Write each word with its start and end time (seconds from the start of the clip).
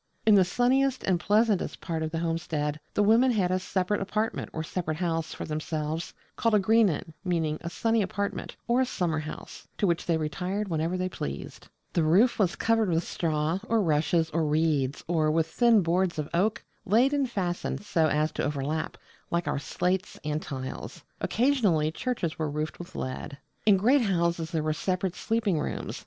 In 0.25 0.33
the 0.33 0.43
sunniest 0.43 1.03
and 1.03 1.19
pleasantest 1.19 1.79
part 1.79 2.01
of 2.01 2.09
the 2.09 2.17
homestead 2.17 2.79
the 2.95 3.03
women 3.03 3.29
had 3.29 3.51
a 3.51 3.59
separate 3.59 4.01
apartment 4.01 4.49
or 4.51 4.61
a 4.61 4.65
separate 4.65 4.97
house 4.97 5.31
for 5.35 5.45
themselves, 5.45 6.15
called 6.35 6.55
a 6.55 6.59
'Greenan' 6.59 7.13
meaning 7.23 7.59
a 7.61 7.69
'sunny 7.69 8.01
apartment' 8.01 8.55
or 8.67 8.81
a 8.81 8.85
summer 8.87 9.19
house; 9.19 9.67
to 9.77 9.85
which 9.85 10.07
they 10.07 10.17
retired 10.17 10.69
whenever 10.69 10.97
they 10.97 11.07
pleased. 11.07 11.67
The 11.93 12.01
roof 12.01 12.39
was 12.39 12.55
covered 12.55 12.89
with 12.89 13.03
straw, 13.03 13.59
or 13.67 13.79
rushes, 13.79 14.31
or 14.31 14.43
reeds, 14.47 15.03
or 15.07 15.29
with 15.29 15.45
thin 15.45 15.83
boards 15.83 16.17
of 16.17 16.27
oak, 16.33 16.63
laid 16.83 17.13
and 17.13 17.29
fastened 17.29 17.83
so 17.85 18.07
as 18.07 18.31
to 18.31 18.43
overlap, 18.43 18.97
like 19.29 19.47
our 19.47 19.59
slates 19.59 20.19
and 20.25 20.41
tiles. 20.41 21.03
Occasionally 21.19 21.91
churches 21.91 22.39
were 22.39 22.49
roofed 22.49 22.79
with 22.79 22.95
lead. 22.95 23.37
In 23.67 23.77
great 23.77 24.01
houses 24.01 24.49
there 24.49 24.63
were 24.63 24.73
separate 24.73 25.13
sleeping 25.13 25.59
rooms. 25.59 25.99